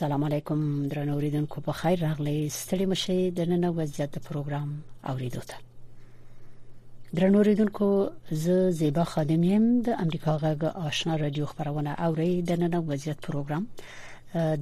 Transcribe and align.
السلام 0.00 0.24
علیکم 0.24 0.60
درنو 0.88 1.12
اوریدونکو 1.14 1.60
په 1.68 1.72
خیر 1.78 1.98
راغلی 2.02 2.32
ستړي 2.60 2.86
مشه 2.92 3.16
د 3.38 3.48
نن 3.52 3.64
وضعیت 3.78 4.14
پروګرام 4.26 4.68
اوریدو 5.12 5.40
ته 5.52 5.56
درنو 7.18 7.38
اوریدونکو 7.40 7.88
زه 8.42 8.58
زیبا 8.80 9.04
خادم 9.12 9.42
یم 9.52 9.64
د 9.88 9.96
امریکا 10.04 10.34
غږ 10.42 10.60
آشنا 10.90 11.16
رادیو 11.22 11.46
خبرونه 11.54 11.92
اوري 12.10 12.28
د 12.52 12.60
نن 12.64 12.74
وضعیت 12.92 13.18
پروګرام 13.28 13.62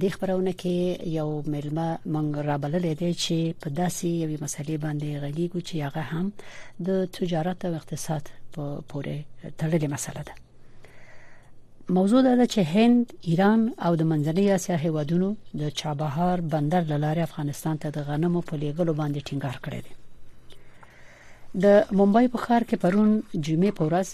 د 0.05 0.15
خبرونه 0.17 0.51
کې 0.65 0.77
یو 1.19 1.27
ملما 1.57 1.87
مونږ 2.13 2.29
را 2.49 2.55
بللې 2.63 2.93
دی 2.99 3.11
چې 3.25 3.61
په 3.61 3.67
داسې 3.79 4.07
یوې 4.23 4.37
مسلې 4.45 4.75
باندې 4.83 5.09
غږیږو 5.23 5.59
چې 5.67 5.75
هغه 5.87 6.01
هم 6.11 6.25
د 6.87 6.89
تجارت 7.21 7.65
او 7.71 7.77
اقتصاد 7.83 8.23
په 8.53 8.61
پورې 8.89 9.15
تړلې 9.59 9.87
مسله 9.95 10.21
ده 10.31 10.41
موضوع 11.89 12.21
دا 12.21 12.35
ده 12.35 12.47
چې 12.47 12.57
هند، 12.59 13.13
ایران 13.23 13.73
او 13.85 13.95
د 13.95 14.01
منځنۍ 14.01 14.49
اسیا 14.51 14.75
هیوادونو 14.79 15.35
د 15.59 15.69
چابهار 15.69 16.41
بندر 16.41 16.81
لاره 16.83 17.21
افغانستان 17.23 17.77
ته 17.81 17.89
د 17.89 17.97
غنمو 18.07 18.41
په 18.41 18.57
لیږلو 18.57 18.93
باندې 19.01 19.21
ټینګار 19.29 19.57
کړی 19.65 19.81
دی 19.85 19.91
د 21.63 21.65
ممبای 21.91 22.27
په 22.33 22.37
ښار 22.45 22.63
کې 22.69 22.75
پرون 22.83 23.11
جمعې 23.45 23.71
په 23.77 23.83
ورځ 23.87 24.07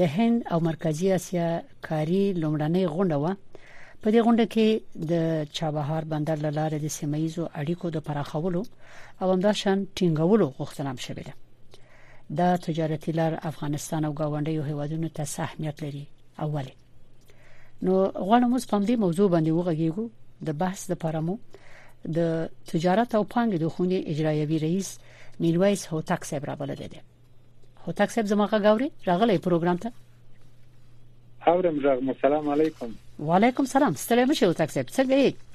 د 0.00 0.02
هند 0.16 0.42
او 0.52 0.58
مرکزی 0.60 1.12
اسیا 1.12 1.62
کاری 1.82 2.24
لومړنۍ 2.42 2.84
غونډه 2.94 3.16
و 3.24 3.34
په 4.02 4.10
دې 4.12 4.20
غونډه 4.26 4.46
کې 4.54 4.68
د 5.12 5.46
چابهار 5.56 6.02
بندر 6.12 6.36
لاره 6.58 6.78
د 6.78 6.86
سیمایزو 6.96 7.48
اړیکو 7.60 7.86
د 7.92 7.98
پراخولو 8.08 8.62
او 9.22 9.32
همداشان 9.32 9.86
ټینګولو 9.98 10.46
غوښتنه 10.58 10.88
هم 10.92 10.96
شوه 11.06 11.22
ده 11.28 11.34
د 12.38 12.56
تجارتي 12.66 13.12
لار 13.12 13.32
افغانستان 13.50 14.02
او 14.04 14.12
گاونډیو 14.20 14.62
هیوادونو 14.70 15.08
ته 15.16 15.42
اهمیت 15.48 15.76
لري 15.84 16.04
اوله 16.44 16.72
نو 17.82 18.06
غواړم 18.26 18.52
اوس 18.52 18.66
په 18.70 18.78
دې 18.78 18.96
موضوع 19.04 19.28
باندې 19.28 19.52
وغږیږو 19.52 20.10
د 20.46 20.58
بحث 20.62 20.86
د 20.90 20.98
پرمو 21.04 21.36
د 22.18 22.18
تجارت 22.70 23.14
او 23.14 23.22
پانګې 23.34 23.58
د 23.60 23.68
خوني 23.74 23.98
اجرایوي 24.12 24.58
رئیس 24.66 24.88
میلویس 25.40 25.86
هوتاک 25.92 26.24
صاحب 26.30 26.44
راغله 26.50 26.74
ده 26.94 27.02
هوتاک 27.84 28.10
صاحب 28.14 28.26
زموږه 28.32 28.58
غوري 28.66 28.88
راغلی 29.10 29.38
پروګرام 29.44 29.76
ته 29.84 29.92
اورم 31.50 31.76
زغم 31.84 32.08
السلام 32.14 32.48
علیکم 32.54 32.94
وعلیکم 33.28 33.64
سلام 33.74 33.94
ستړي 33.94 34.24
مشه 34.24 34.46
هوتاک 34.46 34.70
صاحب 34.76 34.88
څنګه 34.96 35.14
یې 35.26 35.47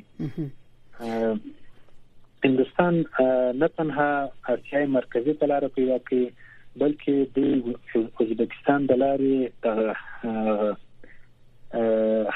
هندستان 2.46 2.94
نه 3.62 3.70
تنها 3.78 4.08
آسیای 4.54 4.86
مرکزی 4.96 5.32
تلاره 5.42 5.68
پیدا 5.78 5.98
کوي 6.10 6.26
بلکې 6.82 7.14
د 7.36 7.38
ازبکستان 8.26 8.80
د 8.92 8.94
لارې 9.04 9.36
د 9.66 9.68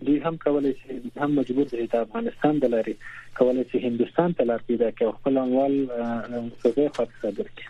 دوی 0.02 0.18
هم 0.18 0.36
کولای 0.38 0.74
شي 0.74 1.02
هم 1.16 1.30
مجبور 1.34 1.64
دي 1.64 1.86
د 1.86 1.96
افغانستان 1.96 2.58
د 2.58 2.64
لاري 2.64 2.96
کولای 3.38 3.64
شي 3.72 3.78
هندستان 3.86 4.34
ته 4.34 4.44
لار 4.44 4.62
پیدا 4.68 4.90
کړي 4.90 5.02
او 5.04 5.12
خپل 5.12 5.36
انوال 5.38 6.50
سوزي 6.62 6.88
خاطر 6.88 7.14
صادر 7.22 7.48
کړي 7.52 7.62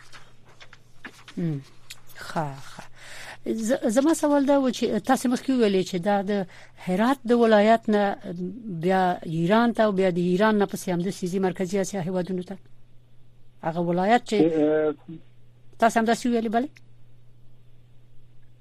خا 2.16 2.46
خا 2.54 2.82
زما 3.96 4.14
سوال 4.14 4.46
دا 4.46 4.58
و 4.58 4.70
چې 4.70 5.04
تاسو 5.06 5.28
مخکې 5.28 5.50
ویلې 5.50 5.84
چې 5.90 5.96
دا 6.04 6.22
د 6.22 6.46
هرات 6.88 7.18
د 7.28 7.32
ولایت 7.44 7.88
نه 7.90 8.04
بیا 8.86 9.04
ایران 9.26 9.72
ته 9.72 9.82
او 9.84 9.92
بیا 9.92 10.10
د 10.10 10.16
ایران 10.18 10.54
نه 10.58 10.66
پسې 10.66 10.88
هم 10.88 10.98
د 11.00 11.10
سیزي 11.20 11.38
مرکزی 11.48 11.78
اسیا 11.78 12.00
هیوادونو 12.10 12.42
ته 12.42 12.56
هغه 13.62 13.80
ولایت 13.92 14.30
چې 14.32 15.18
تاسو 15.78 15.98
هم 16.00 16.04
دا 16.04 16.14
سوي 16.14 16.32
ویلې 16.42 16.46
بله 16.56 16.68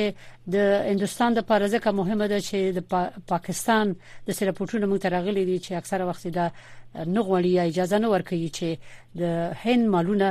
د 0.54 0.56
هندستان 0.90 1.30
د 1.34 1.40
پارزکه 1.48 1.90
مهمه 2.00 2.26
ده 2.32 2.40
چې 2.48 2.58
د 2.76 2.80
پا 2.90 3.00
پاکستان 3.32 3.86
د 4.26 4.30
سره 4.38 4.50
پټونه 4.58 4.86
مونږ 4.86 5.00
ترغلي 5.06 5.44
دي 5.50 5.58
چې 5.64 5.72
اکثره 5.72 6.04
وخت 6.10 6.24
دا 6.38 6.46
نغوړی 7.16 7.52
اجازه 7.68 7.98
نه 7.98 8.08
ورکوي 8.14 8.50
چې 8.58 8.68
د 9.20 9.52
هند 9.64 9.84
مالونه 9.94 10.28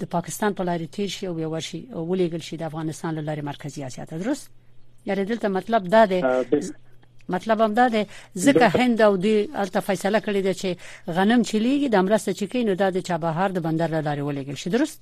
د 0.00 0.04
پاکستان 0.16 0.50
په 0.54 0.62
لاري 0.68 0.86
تیر 0.86 1.08
شي 1.16 1.26
او 1.28 1.38
یو 1.38 1.50
ورشي 1.50 1.80
او 1.94 2.02
ولېګل 2.10 2.42
شي 2.48 2.56
د 2.56 2.62
افغانستان 2.62 3.14
لاري 3.28 3.42
مرکزی 3.42 3.84
اسیا 3.84 4.04
ته 4.04 4.18
درست 4.18 4.50
یاره 5.06 5.24
دلته 5.24 5.48
مطلب 5.48 5.82
دا 5.88 6.06
دی 6.06 6.20
مطلب 7.28 7.60
هم 7.60 7.74
دا 7.74 7.88
دی 7.88 8.02
ځکه 8.38 8.66
هند 8.78 9.00
او 9.02 9.16
دی 9.16 9.48
الته 9.54 9.80
فیصله 9.80 10.20
کړې 10.20 10.40
ده 10.46 10.52
چې 10.60 10.76
غنم 11.16 11.42
چلیږي 11.42 11.88
د 11.90 11.94
امرسته 11.96 12.32
چکینو 12.32 12.74
د 12.76 12.98
چابهار 13.08 13.50
د 13.52 13.58
بندر 13.60 14.00
لاري 14.02 14.20
ولېګل 14.22 14.54
شي 14.56 14.70
درست 14.70 15.00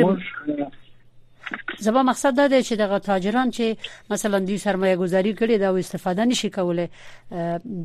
زما 1.79 2.03
مقصد 2.03 2.35
دا 2.37 2.47
دی 2.47 2.63
چې 2.63 2.73
دغه 2.77 2.99
تاجران 2.99 3.51
چې 3.51 3.77
مثلا 4.09 4.39
دوی 4.39 4.57
سرمایه 4.57 4.95
گذاری 4.97 5.33
کړي 5.39 5.55
دا 5.63 5.69
استفاده 5.79 6.25
نشي 6.25 6.49
کولای 6.49 6.87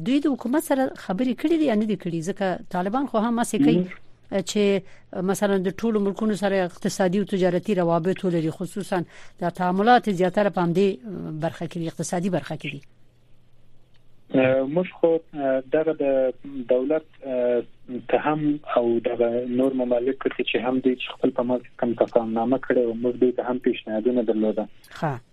دوی 0.04 0.20
د 0.20 0.26
حکومت 0.32 0.62
سره 0.62 0.82
خبرې 1.04 1.34
کړي 1.40 1.56
دي 1.60 1.70
ان 1.72 1.80
دي 1.86 1.96
کړي 1.96 2.20
ځکه 2.28 2.48
طالبان 2.74 3.06
خو 3.06 3.18
هم 3.18 3.40
مسې 3.42 3.58
کوي 3.64 3.84
چې 4.50 4.62
مثلا 5.30 5.58
د 5.68 5.76
ټولو 5.82 5.98
ملکونو 6.06 6.34
سره 6.42 6.56
اقتصادي 6.64 7.18
او 7.18 7.24
تجارتي 7.24 7.74
روابط 7.80 8.24
ولري 8.24 8.50
خصوصا 8.50 9.02
د 9.42 9.50
تعاملات 9.50 10.10
زیاتره 10.10 10.50
په 10.50 10.60
همدې 10.62 11.34
برخه 11.44 11.66
کې 11.68 11.76
اقتصادي 11.76 12.30
برخه 12.38 12.56
کې 12.56 12.98
موږ 14.75 14.88
خو 14.97 15.11
دغه 15.75 15.92
د 15.99 16.16
دولت 16.73 17.06
ته 17.20 18.18
هم 18.26 18.42
او 18.78 18.82
دغه 19.06 19.28
نور 19.61 19.76
مملکت 19.82 20.35
چې 20.40 20.61
هم 20.64 20.80
دوی 20.87 20.97
خپل 21.12 21.32
په 21.38 21.44
مال 21.50 21.62
کې 21.62 21.78
کم 21.82 21.94
تفاهم 22.00 22.35
نامه 22.40 22.58
کړي 22.66 22.82
او 22.82 22.99
موږ 23.04 23.16
دوی 23.23 23.32
ته 23.38 23.49
هم 23.50 23.62
پیشنهادونه 23.68 24.25
درلوده 24.32 24.66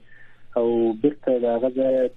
او 0.56 0.92
بیرته 1.02 1.38
دا 1.38 1.58
غزه 1.58 2.10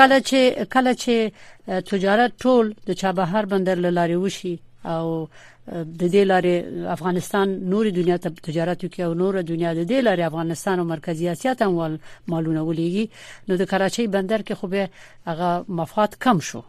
کله 0.00 0.24
چې 0.32 0.72
کله 0.78 0.98
چې 1.04 1.86
تجارت 1.92 2.42
ټول 2.48 2.74
د 2.90 3.00
چابهار 3.04 3.52
بندر 3.54 3.84
لاري 4.00 4.16
وشي 4.24 4.56
او 4.88 5.28
د 5.72 6.02
دې 6.14 6.22
لارې 6.30 6.54
افغانستان 6.96 7.46
نور 7.72 7.84
دنیا 7.98 8.16
ته 8.22 8.28
تجارت 8.46 8.80
کوي 8.94 9.04
او 9.06 9.12
نور 9.20 9.34
دنیا 9.50 9.70
د 9.74 9.80
دې 9.90 9.98
لارې 10.06 10.20
افغانستان 10.30 10.76
او 10.78 10.84
مرکزی 10.92 11.26
اسیا 11.34 11.52
ته 11.60 11.66
مالونه 12.30 12.60
ولېږي 12.68 13.04
نو 13.48 13.54
د 13.56 13.62
کراچۍ 13.70 14.06
بندر 14.14 14.40
کې 14.46 14.54
خو 14.58 14.66
به 14.72 14.82
هغه 15.28 15.50
مفاد 15.78 16.10
کم 16.24 16.38
شو 16.48 16.60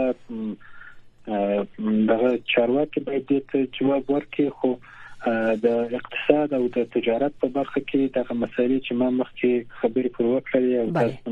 دغه 2.14 2.30
چارواکي 2.56 3.00
باید 3.10 3.26
د 3.34 3.36
جواب 3.80 4.14
ورکړي 4.18 4.50
خو 4.60 4.72
د 5.68 5.70
اقتصاد 6.00 6.50
او 6.60 6.64
د 6.80 6.82
تجارت 6.98 7.34
په 7.44 7.48
برخه 7.60 7.80
کې 7.84 8.00
دغه 8.18 8.38
مسایل 8.44 8.78
چې 8.80 8.94
ما 9.04 9.10
مخکې 9.22 9.50
خبرې 9.84 10.10
پر 10.18 10.26
وکړې 10.32 10.72
او 10.82 10.88
تاسو 11.04 11.28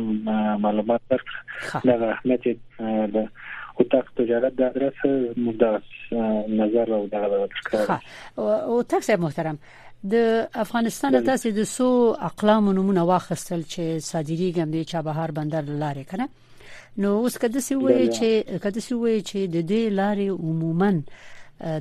معلومات 0.69 1.02
درکړه 1.15 1.80
د 1.89 1.91
احمد 2.15 2.41
اتاق 3.80 4.06
تجارت 4.18 4.56
در 4.56 4.70
درس 4.70 4.94
مدعا 5.38 5.80
نظر 6.50 6.94
او 6.94 7.08
دغه 7.08 7.48
ښکار 7.56 8.00
او 8.38 8.84
تاسو 8.84 9.18
محترم 9.18 9.58
د 10.12 10.16
افغانستان 10.54 11.24
تاسو 11.24 11.52
د 11.52 11.64
سو 11.64 12.16
اقلام 12.22 12.70
نمونه 12.70 13.02
واخستل 13.02 13.62
چې 13.64 14.04
صادریږم 14.12 14.70
د 14.74 14.84
چابهار 14.84 15.32
بندر 15.32 15.62
لارې 15.64 16.12
کنه 16.12 16.30
نو 16.98 17.18
اوس 17.20 17.38
کده 17.38 17.60
سی 17.60 17.76
وایي 17.76 18.10
چې 18.12 18.58
کده 18.64 18.80
سی 18.80 18.94
وایي 18.96 19.22
چې 19.24 19.36
د 19.56 19.58
دې 19.72 19.94
لارې 20.00 20.28
عموما 20.48 20.92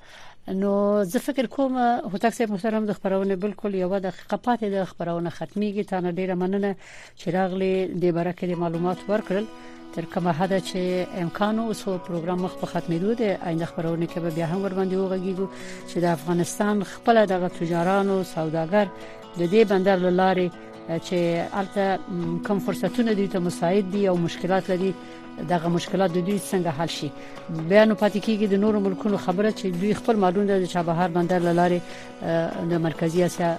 نو 0.62 1.04
زه 1.04 1.20
فکر 1.20 1.46
کوم 1.46 1.78
هوتک 1.82 2.30
صاحب 2.38 2.52
محترم 2.52 2.86
د 2.86 2.92
خبرونه 2.94 3.36
بالکل 3.44 3.76
یو 3.76 4.00
دقیقه 4.00 4.38
پاتې 4.38 4.64
د 4.78 4.84
خبرونه 4.92 5.30
ختميږي 5.38 5.86
تانه 5.92 6.12
ډیره 6.12 6.36
مننه 6.42 6.76
چې 7.16 7.28
راغلي 7.28 7.88
د 8.04 8.18
برکه 8.18 8.48
د 8.52 8.62
معلومات 8.66 8.98
ورکړل 9.14 9.44
تر 9.96 10.06
کومه 10.14 10.32
حد 10.38 10.54
چې 10.60 11.18
امکان 11.24 11.60
او 11.60 11.74
سو 11.82 11.98
پروګرام 11.98 12.42
مخ 12.48 12.54
په 12.62 12.68
ختمېدو 12.74 13.18
دی 13.22 13.30
آینده 13.34 13.66
خبرونه 13.74 14.06
کې 14.08 14.20
به 14.20 14.30
بیا 14.30 14.46
هم 14.54 14.62
ور 14.62 14.78
باندې 14.80 15.02
وغږیږو 15.02 15.90
چې 15.92 15.98
د 16.06 16.06
افغانستان 16.18 16.84
خپل 16.96 17.26
دغه 17.34 17.48
تجارانو 17.60 18.24
سوداګر 18.24 18.88
د 19.40 19.42
دې 19.54 19.64
بندر 19.72 19.98
لاري 20.22 20.48
چې 21.08 21.18
البته 21.60 21.86
کوم 22.46 22.60
فرصتونه 22.66 23.12
دي 23.20 23.28
ته 23.28 23.40
مساعد 23.40 23.92
دي 23.92 24.10
او 24.10 24.16
مشکلات 24.18 24.70
لري 24.72 24.94
دغه 25.52 25.68
مشکلات 25.78 26.10
د 26.14 26.18
دوی 26.26 26.40
څنګه 26.40 26.72
حل 26.78 26.88
شي 26.90 27.10
بیان 27.70 27.94
پاتې 28.02 28.20
کیږي 28.26 28.46
د 28.52 28.56
نورو 28.64 28.80
ملکونو 28.80 29.18
خبره 29.26 29.52
چې 29.52 29.66
دوی 29.82 29.94
خپل 30.02 30.16
مالونه 30.24 30.58
د 30.64 30.66
چابهار 30.74 31.10
بندر 31.16 31.40
لارې 31.60 31.80
د 32.72 32.82
مرکزی 32.86 33.24
اسیا 33.24 33.50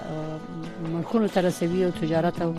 ملکونو 0.95 1.27
ته 1.29 1.41
رسوي 1.47 1.85
او 1.85 1.91
تجارت 2.01 2.41
او 2.47 2.51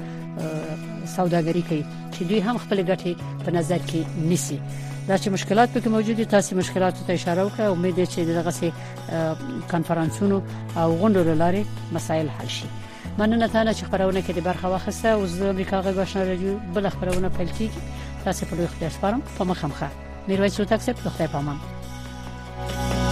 سوداګري 1.15 1.63
کوي 1.69 1.85
چې 2.15 2.23
دوی 2.23 2.39
هم 2.39 2.57
خپل 2.63 2.79
ګټې 2.85 3.45
په 3.45 3.51
نظر 3.57 3.79
کې 3.91 4.25
نیسي 4.31 4.59
دا 5.07 5.17
چې 5.17 5.27
مشکلات 5.37 5.69
پکې 5.75 5.87
موجود 5.97 6.15
دي 6.21 6.25
تاسو 6.37 6.55
مشکلات 6.63 6.97
ته 7.07 7.13
اشاره 7.13 7.45
وکړه 7.47 7.59
امید 7.75 7.95
ده 7.95 8.05
چې 8.05 8.19
دغه 8.19 8.51
سي 8.59 8.73
کانفرنسونو 9.75 10.41
او 10.77 10.89
غونډو 10.99 11.33
لارې 11.41 11.93
مسایل 11.99 12.29
حل 12.39 12.47
شي 12.57 12.71
مننه 13.19 13.47
تا 13.47 13.63
نه 13.63 13.73
چې 13.73 13.83
خبرونه 13.85 14.21
کې 14.21 14.31
د 14.33 14.39
برخه 14.39 14.67
واخسته 14.69 15.09
او 15.13 15.25
زه 15.25 15.47
امریکا 15.49 15.77
غږ 15.81 15.97
آشنا 15.99 16.23
رادیو 16.23 16.57
بل 16.73 16.89
خبرونه 16.89 17.29
پیل 17.37 17.51
کیږي 17.59 17.79
تاسو 18.25 18.45
په 18.49 18.55
لوی 18.55 18.67
خدای 18.75 18.89
سپارم 18.97 19.21
په 19.37 19.43
مخه 19.51 19.67
مخه 19.73 19.87
میرویس 20.27 20.59
هوتک 20.61 20.81
صاحب 20.81 21.09
خدای 21.15 21.27
پامان 21.37 23.04